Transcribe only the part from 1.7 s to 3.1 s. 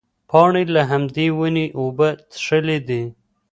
اوبه څښلې دي.